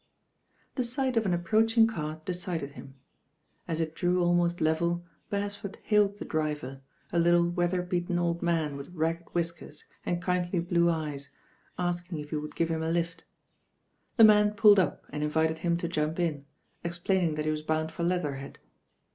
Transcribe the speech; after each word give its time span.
The 0.73 0.83
sight 0.83 1.15
of 1.15 1.27
an 1.27 1.33
approaching 1.35 1.85
cart 1.85 2.25
decided 2.25 2.71
him. 2.71 2.95
As 3.67 3.79
it 3.79 3.93
drew 3.93 4.23
almost 4.23 4.59
level 4.59 5.05
Beresford 5.29 5.77
hailed 5.83 6.17
the 6.17 6.25
driver, 6.25 6.81
a 7.13 7.19
little, 7.19 7.47
weather 7.51 7.83
beaten 7.83 8.17
old 8.17 8.41
man 8.41 8.77
with 8.77 8.89
ragged 8.89 9.27
whis 9.33 9.51
kers 9.51 9.83
and 10.03 10.19
kindly 10.19 10.59
blue 10.59 10.89
eyes, 10.89 11.29
asking 11.77 12.17
if 12.17 12.31
he 12.31 12.37
would 12.37 12.55
give 12.55 12.69
him 12.69 12.81
a 12.81 12.89
lift. 12.89 13.25
The 14.17 14.23
man 14.23 14.53
pulled 14.55 14.79
up 14.79 15.05
and 15.11 15.21
invited 15.21 15.59
him 15.59 15.77
to 15.77 15.87
jump 15.87 16.19
in, 16.19 16.47
explaining 16.83 17.35
that 17.35 17.45
he 17.45 17.51
was 17.51 17.61
bound 17.61 17.91
for 17.91 18.01
Leatherhead. 18.01 18.57